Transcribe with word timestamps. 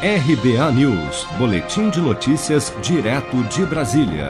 RBA 0.00 0.70
News, 0.70 1.26
Boletim 1.36 1.90
de 1.90 2.00
Notícias, 2.00 2.72
direto 2.80 3.42
de 3.48 3.66
Brasília. 3.66 4.28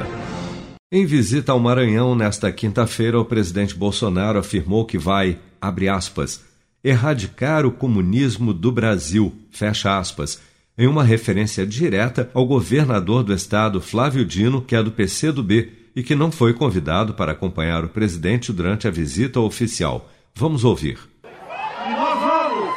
Em 0.91 1.04
visita 1.04 1.52
ao 1.52 1.60
Maranhão 1.60 2.14
nesta 2.14 2.50
quinta-feira, 2.50 3.21
o 3.21 3.25
presidente 3.26 3.74
Bolsonaro 3.74 4.38
afirmou 4.38 4.86
que 4.86 4.96
vai, 4.96 5.38
abre 5.60 5.86
aspas, 5.86 6.42
erradicar 6.82 7.66
o 7.66 7.70
comunismo 7.70 8.54
do 8.54 8.72
Brasil, 8.72 9.30
fecha 9.50 9.98
aspas, 9.98 10.40
em 10.78 10.86
uma 10.86 11.04
referência 11.04 11.67
direta 11.67 12.30
ao 12.32 12.46
governador 12.46 13.22
do 13.22 13.35
estado, 13.35 13.78
Flávio 13.78 14.24
Dino, 14.24 14.62
que 14.62 14.74
é 14.74 14.82
do 14.82 14.90
PCdoB 14.90 15.71
e 15.94 16.02
que 16.02 16.14
não 16.14 16.32
foi 16.32 16.55
convidado 16.55 17.12
para 17.12 17.32
acompanhar 17.32 17.84
o 17.84 17.91
presidente 17.91 18.55
durante 18.55 18.88
a 18.88 18.91
visita 18.91 19.38
oficial. 19.38 20.09
Vamos 20.34 20.64
ouvir. 20.64 20.98
E 21.24 21.91
nós 21.91 22.19
vamos, 22.20 22.74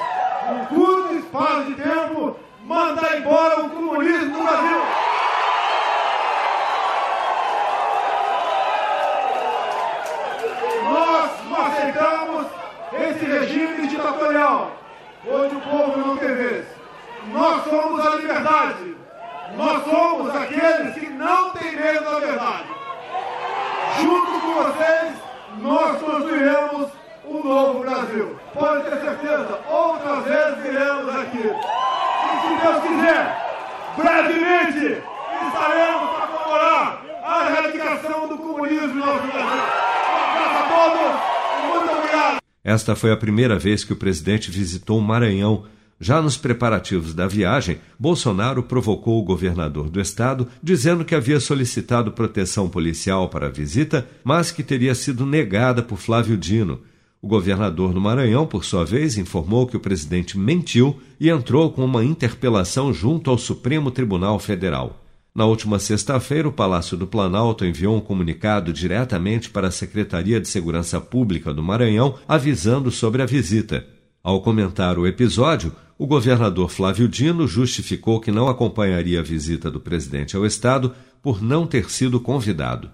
num 0.49 0.65
curto 0.65 1.13
espaço 1.13 1.69
de 1.69 1.75
tempo, 1.75 2.50
mandar 2.65 3.17
embora 3.17 3.61
o 3.61 3.69
comunismo 3.69 4.37
no 4.37 4.43
Brasil. 4.43 4.81
Nós 10.89 11.31
não 11.49 11.65
aceitamos 11.65 12.47
esse 12.93 13.25
regime 13.25 13.87
ditatorial, 13.87 14.71
onde 15.27 15.55
o 15.55 15.61
povo 15.61 15.97
não 15.97 16.17
tem 16.17 16.35
vez. 16.35 16.65
Nós 17.31 17.63
somos 17.63 18.05
a 18.05 18.15
liberdade. 18.15 18.97
Nós 19.55 19.83
somos 19.83 20.35
aqueles 20.35 20.93
que 20.95 21.09
não 21.09 21.51
têm 21.51 21.75
medo 21.75 22.05
da 22.05 22.19
verdade. 22.19 22.69
Junto 24.01 24.39
com 24.39 24.53
vocês, 24.53 25.13
nós 25.57 26.01
construiremos 26.01 26.89
um 27.25 27.43
novo 27.43 27.79
Brasil. 27.81 28.39
Pode 28.53 28.83
ter 28.83 29.01
certeza, 29.01 29.59
outras 29.69 30.23
vezes 30.23 30.57
viremos 30.63 31.15
aqui. 31.15 31.80
Se 32.39 32.61
Deus 32.61 32.83
quiser, 32.83 33.21
brevemente 33.97 35.01
estaremos 35.47 36.09
para 36.11 36.27
comemorar 36.27 37.05
a 37.23 37.49
erradicação 37.49 38.27
do 38.29 38.37
comunismo 38.37 38.93
no 38.93 39.05
nosso 39.05 39.27
Brasil. 39.27 39.41
Um 39.41 40.29
abraço 40.29 40.57
a 40.57 40.67
todos 40.69 41.19
e 41.57 41.67
muito 41.67 41.97
obrigado. 41.97 42.37
Esta 42.63 42.95
foi 42.95 43.11
a 43.11 43.17
primeira 43.17 43.59
vez 43.59 43.83
que 43.83 43.93
o 43.93 43.97
presidente 43.97 44.49
visitou 44.49 44.97
o 44.97 45.01
Maranhão. 45.01 45.65
Já 45.99 46.19
nos 46.19 46.35
preparativos 46.35 47.13
da 47.13 47.27
viagem, 47.27 47.79
Bolsonaro 47.99 48.63
provocou 48.63 49.19
o 49.19 49.23
governador 49.23 49.87
do 49.87 50.01
estado, 50.01 50.47
dizendo 50.61 51.05
que 51.05 51.13
havia 51.13 51.39
solicitado 51.39 52.11
proteção 52.11 52.67
policial 52.67 53.29
para 53.29 53.47
a 53.47 53.51
visita, 53.51 54.07
mas 54.23 54.51
que 54.51 54.63
teria 54.63 54.95
sido 54.95 55.27
negada 55.27 55.83
por 55.83 55.97
Flávio 55.97 56.35
Dino. 56.35 56.81
O 57.21 57.27
governador 57.27 57.93
do 57.93 58.01
Maranhão, 58.01 58.47
por 58.47 58.65
sua 58.65 58.83
vez, 58.83 59.15
informou 59.15 59.67
que 59.67 59.77
o 59.77 59.79
presidente 59.79 60.39
mentiu 60.39 60.99
e 61.19 61.29
entrou 61.29 61.71
com 61.71 61.85
uma 61.85 62.03
interpelação 62.03 62.91
junto 62.91 63.29
ao 63.29 63.37
Supremo 63.37 63.91
Tribunal 63.91 64.39
Federal. 64.39 64.99
Na 65.33 65.45
última 65.45 65.77
sexta-feira, 65.77 66.47
o 66.47 66.51
Palácio 66.51 66.97
do 66.97 67.05
Planalto 67.05 67.63
enviou 67.63 67.95
um 67.95 68.01
comunicado 68.01 68.73
diretamente 68.73 69.51
para 69.51 69.67
a 69.67 69.71
Secretaria 69.71 70.41
de 70.41 70.47
Segurança 70.47 70.99
Pública 70.99 71.53
do 71.53 71.61
Maranhão 71.61 72.15
avisando 72.27 72.89
sobre 72.89 73.21
a 73.21 73.25
visita. 73.27 73.85
Ao 74.23 74.41
comentar 74.41 74.97
o 74.97 75.05
episódio, 75.05 75.71
o 75.99 76.07
governador 76.07 76.69
Flávio 76.69 77.07
Dino 77.07 77.47
justificou 77.47 78.19
que 78.19 78.31
não 78.31 78.49
acompanharia 78.49 79.19
a 79.19 79.23
visita 79.23 79.69
do 79.69 79.79
presidente 79.79 80.35
ao 80.35 80.45
Estado 80.45 80.93
por 81.21 81.39
não 81.39 81.67
ter 81.67 81.89
sido 81.91 82.19
convidado. 82.19 82.89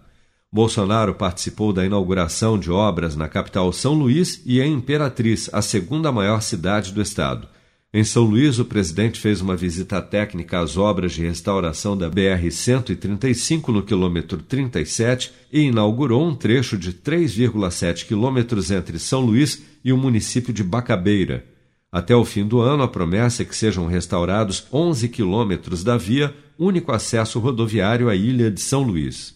Bolsonaro 0.57 1.13
participou 1.13 1.71
da 1.71 1.85
inauguração 1.85 2.57
de 2.57 2.71
obras 2.71 3.15
na 3.15 3.27
capital 3.27 3.71
São 3.71 3.93
Luís 3.93 4.41
e 4.43 4.59
em 4.59 4.73
Imperatriz, 4.73 5.47
a 5.53 5.61
segunda 5.61 6.11
maior 6.11 6.41
cidade 6.41 6.91
do 6.91 6.99
estado. 6.99 7.47
Em 7.93 8.03
São 8.03 8.23
Luís, 8.23 8.57
o 8.57 8.65
presidente 8.65 9.19
fez 9.19 9.39
uma 9.39 9.55
visita 9.55 10.01
técnica 10.01 10.59
às 10.59 10.75
obras 10.75 11.11
de 11.11 11.21
restauração 11.21 11.95
da 11.95 12.09
BR-135 12.09 13.67
no 13.67 13.83
quilômetro 13.83 14.39
37 14.39 15.31
e 15.53 15.61
inaugurou 15.61 16.27
um 16.27 16.33
trecho 16.33 16.75
de 16.75 16.91
3,7 16.91 18.07
quilômetros 18.07 18.71
entre 18.71 18.97
São 18.97 19.21
Luís 19.21 19.61
e 19.85 19.93
o 19.93 19.97
município 19.97 20.51
de 20.51 20.63
Bacabeira. 20.63 21.45
Até 21.91 22.15
o 22.15 22.25
fim 22.25 22.47
do 22.47 22.61
ano, 22.61 22.81
a 22.81 22.87
promessa 22.87 23.43
é 23.43 23.45
que 23.45 23.55
sejam 23.55 23.85
restaurados 23.85 24.65
11 24.73 25.07
quilômetros 25.09 25.83
da 25.83 25.97
via, 25.97 26.33
único 26.57 26.91
acesso 26.91 27.37
rodoviário 27.39 28.09
à 28.09 28.15
ilha 28.15 28.49
de 28.49 28.59
São 28.59 28.81
Luís. 28.81 29.35